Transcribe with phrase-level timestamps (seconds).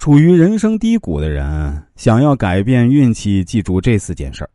[0.00, 4.50] 处于人生低谷的人想要改变运气，记住这四件事儿。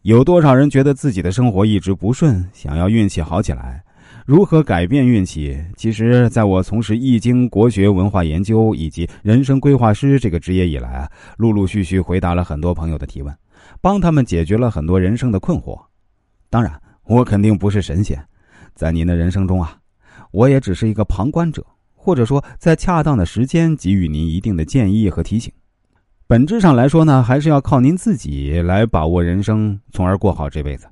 [0.00, 3.84] 有多少人觉得自己的生活一直不顺，想要运气好起来？
[4.24, 5.62] 如何改变运气？
[5.76, 13.36] 其实，在我从事易经国学文化研究以及人生规划师这个职业以来啊，陆陆续续回答了很多朋友的提问，
[13.82, 15.78] 帮他们解决了很多人生的困惑。
[16.48, 18.18] 当然，我肯定不是神仙，
[18.74, 19.76] 在您的人生中啊，
[20.30, 21.62] 我也只是一个旁观者。
[22.04, 25.52] 或者说，在恰当的时间给予您一定的建议和提醒。
[26.26, 30.88] 本质上来说呢，还是要靠您自己来把握人生，从而过好这辈子。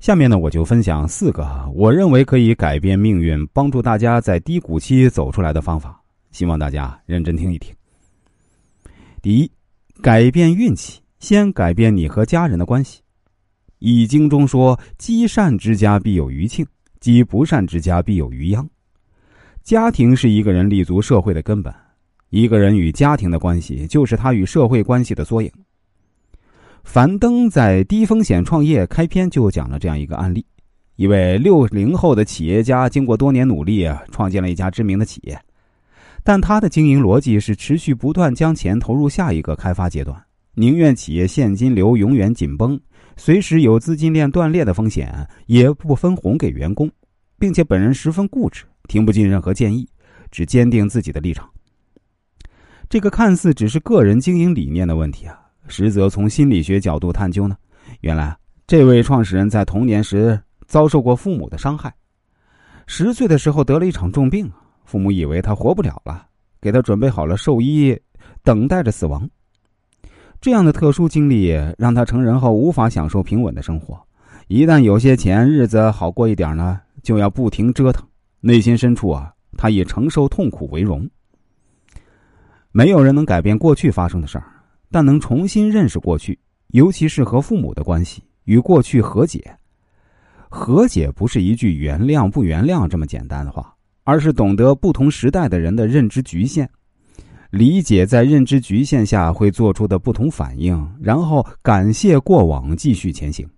[0.00, 7.72] 下面呢，我就分享四个我认为可以改变命运、帮助大家在低谷期走出来的方法，希望大家认真听一听。
[9.22, 9.50] 第一，
[10.02, 13.00] 改变运气，先改变你和家人的关系。
[13.78, 16.66] 易经中说：“积善之家必有余庆，
[16.98, 18.66] 积不善之家必有余殃。”
[19.66, 21.74] 家庭是一个人立足社会的根本，
[22.30, 25.50] 一个人与家庭的关系就是他与社会关系的缩影。
[26.84, 30.46] 樊登在《低风险创业》开篇就讲了这样一个案例：
[30.94, 35.36] 一位六零后的企业家，经过多年努力啊，创建了一家知名的企业，
[36.22, 40.16] 但他的经营逻辑是持续不断将钱投入下一个开发阶段，
[40.54, 42.80] 宁愿企业现金流永远紧绷，
[43.16, 45.12] 随时有资金链断裂的风险，
[45.46, 46.88] 也不分红给员工，
[47.38, 48.64] 并且本人十分固执。
[48.88, 49.88] 听不进任何建议，
[50.30, 51.48] 只坚定自己的立场。
[52.88, 57.56] 这个看似只是个人经营理念的问题啊，实则从心理学角度探究呢。
[58.00, 61.92] 原来，这位创始人在童年时遭受过父母的伤害，
[62.86, 64.48] 十岁的时候得了一场重病，
[64.84, 66.26] 父母以为他活不了了，
[66.60, 67.98] 给他准备好了寿衣，
[68.44, 69.28] 等待着死亡。
[70.40, 74.00] 这样的特殊经历让他成人后无法享受平稳的生活，
[74.46, 78.04] 一旦有些钱，日子好过一点呢，就要不停折腾。
[78.40, 81.08] 内心深处啊，他以承受痛苦为荣。
[82.72, 84.44] 没有人能改变过去发生的事儿，
[84.90, 86.36] 但能重新认识过去，
[86.72, 89.56] 尤其是和父母的关系，与过去和解。
[90.50, 96.68] 和解不是一句原谅不原谅这么简单的话，而是懂得不同时代的人的认知局限，
[97.50, 103.48] 理解在认知局限下会做出的不同反应，然后感谢过往，继续前行。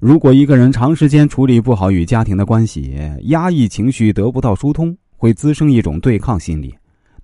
[0.00, 6.74] 如果一个人长时间处理不好与家庭的关系，压抑情绪得不到疏通，会滋生一种对抗心理，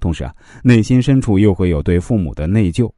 [0.00, 0.34] 同时啊，
[0.64, 2.90] 内心深处又会有对父母的内疚，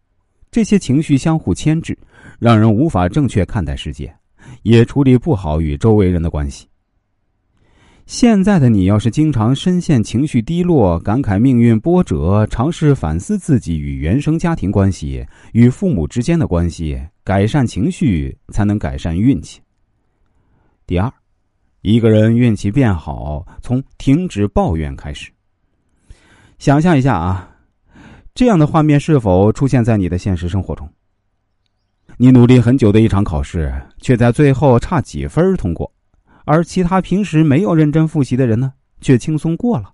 [0.51, 1.99] 这些情绪相互牵制，
[2.39, 4.15] 让人无法正确看待世界，
[4.63, 6.67] 也处理不好与周围人的关系。
[8.07, 19.59] 现在的你要是经常深陷情绪低落，感慨命运波折，尝试反思自己与原生家庭关系、与父母之间的关系，改善情绪，才能改善运气。
[20.87, 21.11] 第二，
[21.81, 25.31] 一个人运气变好，从停止抱怨开始。
[26.59, 27.51] 想象一下啊，
[28.35, 30.87] 这样的画面是否出现在你的现实生活中？
[32.19, 33.73] 你努力很久的一场考试，
[34.03, 35.91] 却在最后差几分通过，
[36.45, 39.94] 而其他平时没有认真复习的人呢，却轻松过了。